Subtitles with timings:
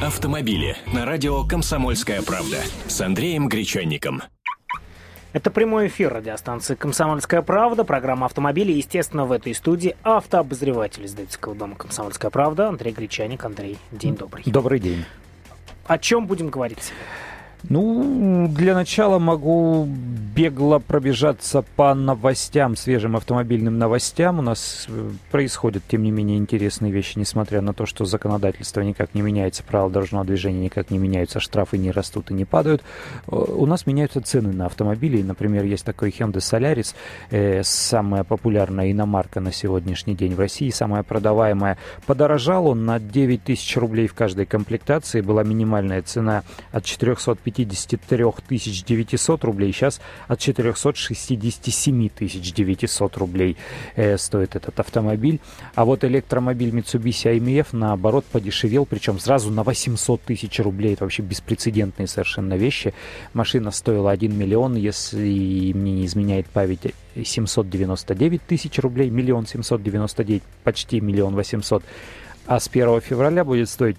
[0.00, 4.22] Автомобили на радио «Комсомольская правда» с Андреем Гречанником.
[5.32, 8.70] Это прямой эфир радиостанции «Комсомольская правда», программа «Автомобили».
[8.70, 13.44] Естественно, в этой студии автообозреватель издательского дома «Комсомольская правда» Андрей Гречаник.
[13.44, 14.44] Андрей, день добрый.
[14.46, 15.04] Добрый день.
[15.88, 16.92] О чем будем говорить?
[17.64, 24.38] Ну, для начала могу бегло пробежаться по новостям, свежим автомобильным новостям.
[24.38, 29.14] У нас э, происходят, тем не менее, интересные вещи, несмотря на то, что законодательство никак
[29.14, 32.82] не меняется, правила дорожного движения никак не меняются, штрафы не растут и не падают.
[33.26, 35.20] Э, у нас меняются цены на автомобили.
[35.22, 36.94] Например, есть такой Hyundai Solaris,
[37.30, 41.78] э, самая популярная иномарка на сегодняшний день в России, самая продаваемая.
[42.06, 45.20] Подорожал он на 9 тысяч рублей в каждой комплектации.
[45.20, 53.56] Была минимальная цена от 450 453 900 рублей, сейчас от 467 900 рублей
[53.96, 55.40] э, стоит этот автомобиль.
[55.74, 60.94] А вот электромобиль Mitsubishi IMF наоборот подешевел, причем сразу на 800 тысяч рублей.
[60.94, 62.94] Это вообще беспрецедентные совершенно вещи.
[63.32, 71.00] Машина стоила 1 миллион, если мне не изменяет память, 799 тысяч рублей, миллион 799, почти
[71.00, 71.82] миллион 800.
[72.46, 73.96] А с 1 февраля будет стоить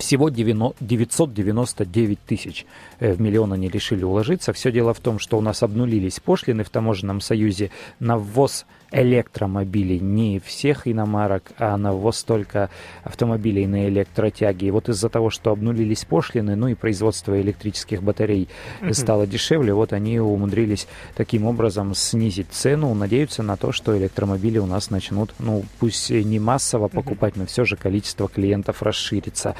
[0.00, 2.66] всего 999 тысяч
[2.98, 4.52] э, в миллион они решили уложиться.
[4.52, 7.70] Все дело в том, что у нас обнулились пошлины в таможенном союзе
[8.00, 12.70] на ввоз электромобилей, не всех иномарок, а на ввоз только
[13.04, 14.68] автомобилей на электротяге.
[14.68, 18.48] И вот из-за того, что обнулились пошлины, ну и производство электрических батарей
[18.80, 18.94] mm-hmm.
[18.94, 24.66] стало дешевле, вот они умудрились таким образом снизить цену, надеются на то, что электромобили у
[24.66, 27.40] нас начнут, ну пусть не массово покупать, mm-hmm.
[27.40, 29.54] но все же количество клиентов расширится.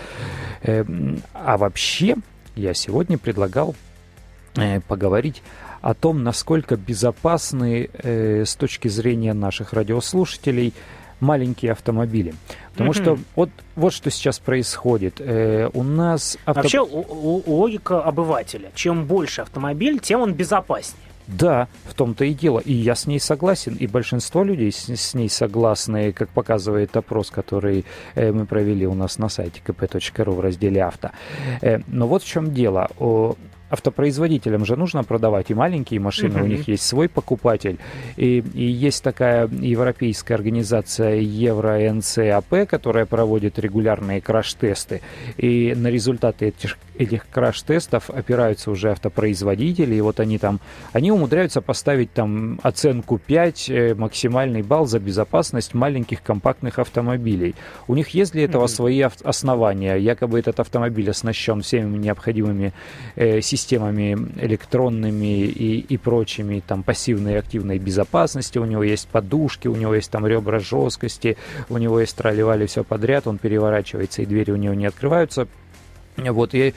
[0.63, 0.85] Э,
[1.35, 2.17] а вообще,
[2.55, 3.75] я сегодня предлагал
[4.57, 5.43] э, поговорить
[5.81, 10.75] о том, насколько безопасны э, с точки зрения наших радиослушателей
[11.21, 12.35] маленькие автомобили.
[12.73, 13.03] Потому mm-hmm.
[13.03, 15.21] что вот, вот что сейчас происходит.
[15.21, 16.39] Э, у нас...
[16.45, 16.63] Авто...
[16.63, 18.71] Вообще логика обывателя.
[18.75, 21.10] Чем больше автомобиль, тем он безопаснее.
[21.39, 22.59] Да, в том-то и дело.
[22.61, 27.31] И я с ней согласен, и большинство людей с, с ней согласны, как показывает опрос,
[27.31, 31.11] который э, мы провели у нас на сайте kp.ru в разделе «Авто».
[31.61, 32.89] Э, но вот в чем дело.
[32.99, 33.37] О,
[33.71, 36.43] автопроизводителям же нужно продавать и маленькие машины, mm-hmm.
[36.43, 37.79] у них есть свой покупатель.
[38.17, 45.01] И, и есть такая европейская организация Евро-НЦАП, которая проводит регулярные краш-тесты.
[45.37, 50.61] И на результаты этих, этих краш-тестов опираются уже автопроизводители, и вот они там,
[50.93, 57.55] они умудряются поставить там оценку 5, э, максимальный балл за безопасность маленьких компактных автомобилей.
[57.89, 58.69] У них есть для этого mm-hmm.
[58.69, 59.97] свои основания.
[59.97, 62.73] Якобы этот автомобиль оснащен всеми необходимыми
[63.17, 69.69] э, системами электронными и, и прочими, там, пассивной и активной безопасности, у него есть подушки,
[69.69, 71.39] у него есть там ребра жесткости,
[71.71, 75.49] у него есть тролливали все подряд, он переворачивается, и двери у него не открываются.
[76.29, 76.75] Вот, и,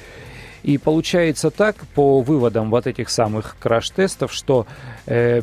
[0.63, 4.65] и получается так, по выводам вот этих самых краш-тестов, что
[5.05, 5.41] э,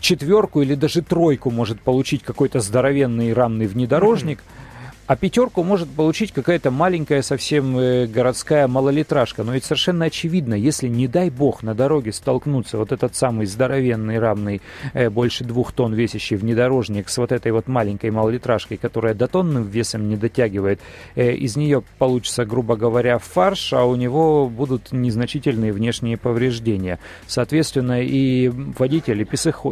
[0.00, 4.67] четверку или даже тройку может получить какой-то здоровенный рамный внедорожник, mm-hmm
[5.08, 9.42] а пятерку может получить какая-то маленькая совсем э, городская малолитражка.
[9.42, 14.18] Но ведь совершенно очевидно, если, не дай бог, на дороге столкнуться вот этот самый здоровенный,
[14.18, 14.60] равный,
[14.92, 19.64] э, больше двух тонн весящий внедорожник с вот этой вот маленькой малолитражкой, которая до тонным
[19.64, 20.78] весом не дотягивает,
[21.14, 26.98] э, из нее получится, грубо говоря, фарш, а у него будут незначительные внешние повреждения.
[27.26, 29.26] Соответственно, и водители,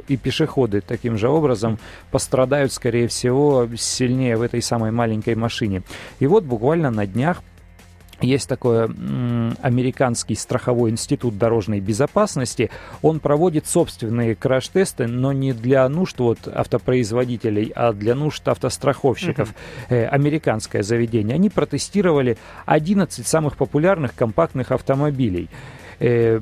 [0.08, 1.78] и пешеходы таким же образом
[2.10, 5.82] пострадают, скорее всего, сильнее в этой самой маленькой маленькой машине.
[6.20, 7.42] И вот буквально на днях
[8.22, 8.84] есть такой
[9.60, 12.70] американский страховой институт дорожной безопасности.
[13.02, 19.52] Он проводит собственные краш-тесты, но не для нужд вот, автопроизводителей, а для нужд автостраховщиков.
[19.90, 20.06] Uh-huh.
[20.06, 21.34] американское заведение.
[21.34, 25.50] Они протестировали 11 самых популярных компактных автомобилей
[25.98, 26.40] э,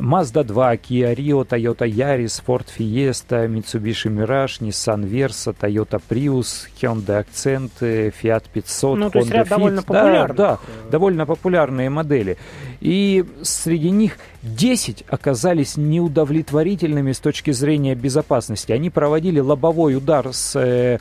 [0.00, 7.24] Mazda 2, Kia Rio, Toyota Yaris, Ford Fiesta, Mitsubishi Mirage, Nissan Versa, Toyota Prius, Hyundai
[7.24, 9.48] Accent, Fiat 500, ну, Honda Fit.
[9.48, 9.82] довольно.
[9.88, 10.58] Да, да,
[10.90, 12.36] довольно популярные модели.
[12.80, 18.72] И среди них 10 оказались неудовлетворительными с точки зрения безопасности.
[18.72, 20.56] Они проводили лобовой удар с...
[20.56, 20.98] Э,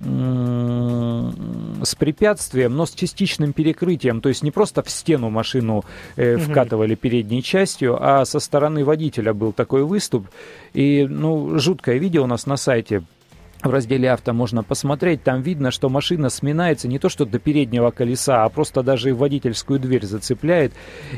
[0.00, 5.84] с препятствием, но с частичным перекрытием, то есть не просто в стену машину
[6.16, 10.28] э, вкатывали передней частью, а со стороны водителя был такой выступ.
[10.74, 13.04] И, ну, жуткое видео у нас на сайте
[13.62, 17.90] в разделе авто можно посмотреть, там видно, что машина сминается не то что до переднего
[17.90, 20.72] колеса, а просто даже и водительскую дверь зацепляет.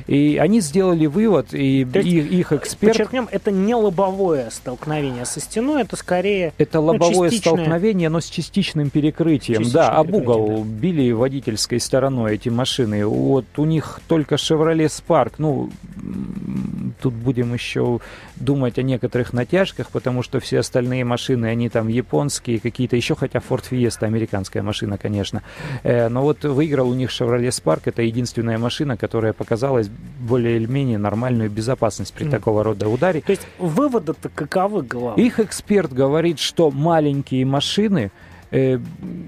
[0.06, 2.92] И они сделали вывод, и То есть, их, их эксперт...
[2.92, 8.20] Подчеркнем, это не лобовое столкновение со стеной, это скорее Это ну, лобовое частичное- столкновение, но
[8.20, 9.62] с частичным перекрытием.
[9.62, 13.04] Частичное да, об перекрытие, угол били водительской стороной эти машины.
[13.04, 15.34] Вот у них только Chevrolet Spark.
[15.38, 15.70] Ну,
[17.00, 18.00] тут будем еще
[18.36, 23.38] думать о некоторых натяжках, потому что все остальные машины, они там японские какие-то, еще хотя
[23.38, 25.42] Ford Fiesta американская машина, конечно.
[25.82, 27.82] Э, но вот выиграл у них Chevrolet Spark.
[27.86, 29.88] Это единственная машина, которая показалась
[30.20, 32.30] более или менее нормальную безопасность при Мгм.
[32.32, 33.20] такого рода ударе.
[33.20, 35.26] То есть выводы-то каковы главные?
[35.26, 38.10] Их эксперт говорит, что маленькие машины
[38.50, 38.78] э,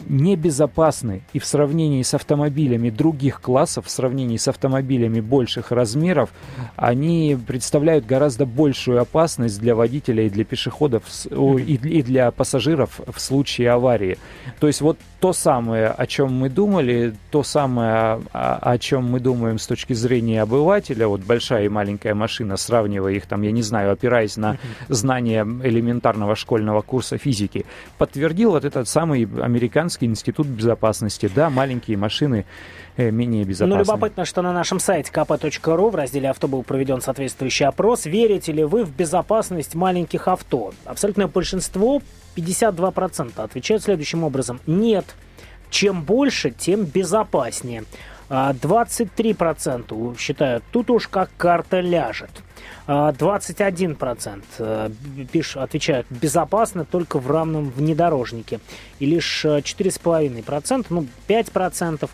[0.08, 6.30] небезопасны и в сравнении с автомобилями других классов, в сравнении с автомобилями больших размеров,
[6.76, 13.70] они представляют гораздо большую опасность для водителя и для пешеходов и для пассажиров в случае
[13.70, 14.18] аварии.
[14.58, 19.58] То есть вот то самое, о чем мы думали, то самое, о, чем мы думаем
[19.58, 23.92] с точки зрения обывателя, вот большая и маленькая машина, сравнивая их там, я не знаю,
[23.92, 24.56] опираясь на
[24.88, 27.66] знания элементарного школьного курса физики,
[27.98, 31.30] подтвердил вот этот самый американский институт безопасности.
[31.34, 32.46] Да, маленькие машины
[32.96, 33.76] э, менее безопасны.
[33.76, 38.06] Ну, любопытно, что на нашем сайте kp.ru в разделе «Авто» был проведен соответствующий опрос.
[38.06, 40.72] Верите ли вы в безопасность маленьких авто?
[40.86, 42.00] Абсолютное большинство,
[42.40, 44.60] 52%, отвечают следующим образом.
[44.66, 45.04] Нет.
[45.70, 47.84] Чем больше, тем безопаснее.
[48.28, 52.30] А, 23% считают, тут уж как карта ляжет.
[52.86, 54.90] А, 21% э,
[55.32, 58.60] пиш- отвечают безопасно только в равном внедорожнике.
[58.98, 62.08] И лишь э, 4,5%, ну 5%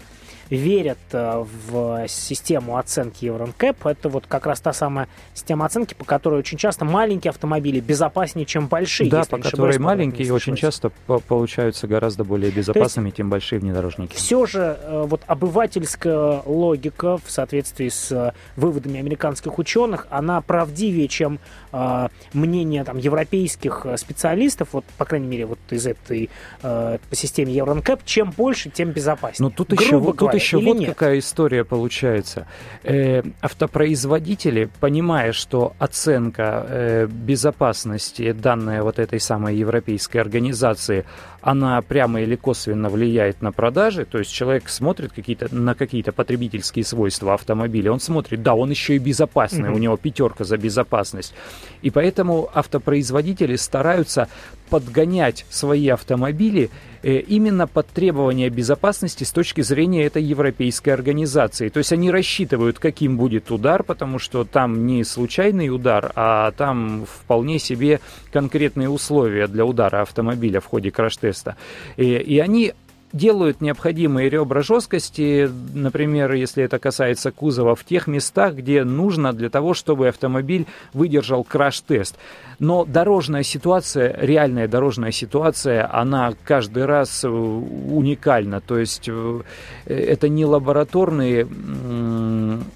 [0.50, 3.86] верят э, в систему оценки Евронкэп.
[3.86, 8.46] Это вот как раз та самая система оценки, по которой очень часто маленькие автомобили безопаснее,
[8.46, 9.10] чем большие.
[9.10, 14.14] да, по ошибаюсь, которой маленькие очень часто по- получаются гораздо более безопасными, чем большие внедорожники.
[14.14, 21.08] Все же э, вот обывательская логика в соответствии с э, выводами американских ученых, она правдивее,
[21.08, 21.38] чем
[21.72, 26.30] э, мнение там европейских специалистов, вот по крайней мере вот из этой
[26.62, 29.48] э, по системе Евронкэп, чем больше, тем безопаснее.
[29.48, 30.88] Но тут еще, Грубо вот, тут еще или вот нет?
[30.90, 32.46] какая история получается.
[32.84, 41.04] Э, автопроизводители, понимая, что оценка э, безопасности, данная вот этой самой европейской организации,
[41.42, 46.84] она прямо или косвенно влияет на продажи, то есть человек смотрит какие-то, на какие-то потребительские
[46.84, 49.74] свойства автомобиля, он смотрит, да, он еще и безопасный, Мгм.
[49.74, 51.34] у него пятерка за безопасность.
[51.82, 54.28] И поэтому автопроизводители стараются
[54.70, 56.70] подгонять свои автомобили
[57.02, 61.68] э, именно под требования безопасности с точки зрения этой европейской организации.
[61.68, 67.06] То есть они рассчитывают, каким будет удар, потому что там не случайный удар, а там
[67.06, 68.00] вполне себе
[68.32, 71.56] конкретные условия для удара автомобиля в ходе краш-теста.
[71.96, 72.74] И, и они
[73.12, 79.50] делают необходимые ребра жесткости, например, если это касается кузова, в тех местах, где нужно для
[79.50, 82.16] того, чтобы автомобиль выдержал краш-тест.
[82.58, 88.60] Но дорожная ситуация, реальная дорожная ситуация, она каждый раз э, уникальна.
[88.60, 89.40] То есть э,
[89.84, 91.46] это не лабораторные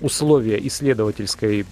[0.00, 1.66] условия исследовательской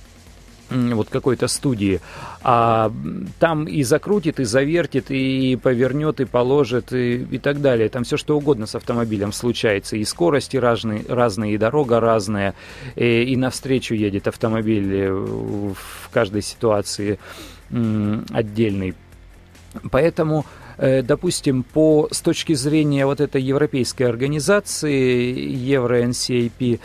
[0.71, 2.01] вот какой-то студии,
[2.43, 2.93] а
[3.39, 7.89] там и закрутит, и завертит, и повернет, и положит, и, и так далее.
[7.89, 9.97] Там все что угодно с автомобилем случается.
[9.97, 12.55] И скорости разные, разные и дорога разная,
[12.97, 17.19] и, и навстречу едет автомобиль э, в каждой ситуации
[17.71, 18.95] отдельный.
[19.91, 20.47] Поэтому,
[20.79, 26.79] э, допустим, по, с точки зрения вот этой европейской организации Евро-NCAP, э,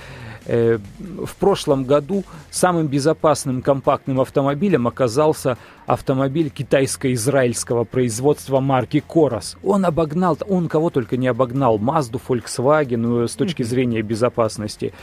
[0.45, 9.57] в прошлом году самым безопасным компактным автомобилем оказался автомобиль китайско-израильского производства марки Корос.
[9.63, 14.93] Он обогнал, он кого только не обогнал, Mazda, Volkswagen э, с точки зрения безопасности.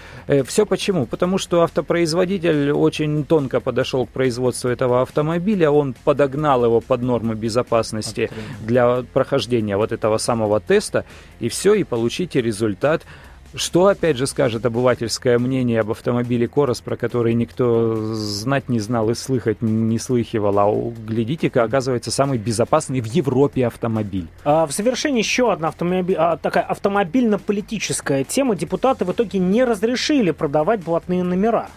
[0.46, 1.06] Все почему?
[1.06, 7.34] Потому что автопроизводитель очень тонко подошел к производству этого автомобиля, он подогнал его под нормы
[7.34, 8.30] безопасности
[8.62, 11.04] для прохождения вот этого самого теста,
[11.40, 13.02] и все, и получите результат.
[13.54, 19.10] Что, опять же, скажет обывательское мнение об автомобиле Корос, про который никто знать не знал
[19.10, 24.28] и слыхать не слыхивал, а глядите-ка, оказывается, самый безопасный в Европе автомобиль.
[24.44, 28.54] А, В завершении еще одна автомоби- а, такая автомобильно-политическая тема.
[28.54, 31.68] Депутаты в итоге не разрешили продавать блатные номера.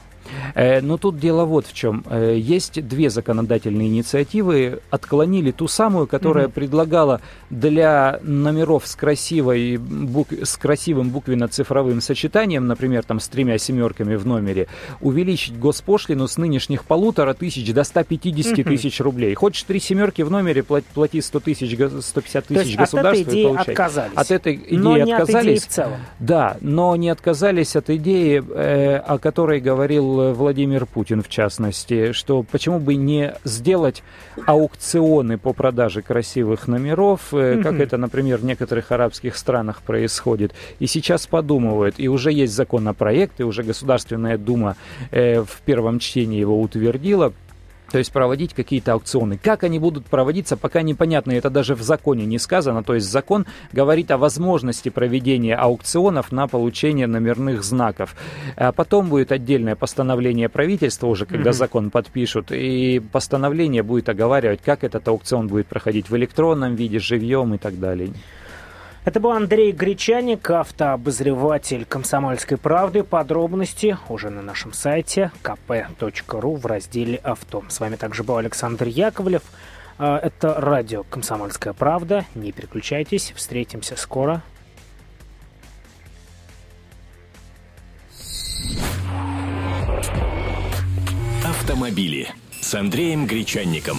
[0.56, 2.04] Но тут дело вот в чем.
[2.12, 4.80] Есть две законодательные инициативы.
[4.90, 6.54] Отклонили ту самую, которая угу.
[6.54, 10.28] предлагала для номеров с, красивой, бук...
[10.32, 14.68] с красивым буквенно-цифровым сочетанием, например, там с тремя семерками в номере,
[15.02, 19.34] увеличить госпошлину с нынешних полутора тысяч до 150 тысяч рублей.
[19.34, 23.74] Хочешь три семерки в номере, плати 100 тысяч, 150 тысяч государству и получай.
[23.74, 24.16] отказались.
[24.16, 25.36] От этой идеи но не отказались.
[25.36, 25.98] От идеи в целом.
[26.20, 32.44] Да, но не отказались от идеи, э, о которой говорил Владимир Путин, в частности, что
[32.44, 34.03] почему бы не сделать
[34.46, 40.53] аукционы по продаже красивых номеров, э, как это, например, в некоторых арабских странах происходит.
[40.80, 44.75] И сейчас подумывают, и уже есть законопроект, и уже Государственная Дума
[45.12, 47.34] э, в первом чтении его утвердила,
[47.94, 49.38] то есть проводить какие-то аукционы.
[49.38, 52.84] Как они будут проводиться, пока непонятно, это даже в законе не сказано.
[52.84, 58.16] То есть закон говорит о возможности проведения аукционов на получение номерных знаков.
[58.56, 61.54] А потом будет отдельное постановление правительства уже, когда mm-hmm.
[61.54, 67.54] закон подпишут, и постановление будет оговаривать, как этот аукцион будет проходить в электронном виде, живьем
[67.54, 68.10] и так далее.
[69.05, 73.03] Это был Андрей Гречаник, автообозреватель «Комсомольской правды».
[73.03, 77.65] Подробности уже на нашем сайте kp.ru в разделе «Авто».
[77.67, 79.41] С вами также был Александр Яковлев.
[79.98, 82.24] А, это радио «Комсомольская правда».
[82.33, 84.41] Не переключайтесь, встретимся скоро.
[91.45, 92.29] Автомобили
[92.62, 93.98] с Андреем Гречанником.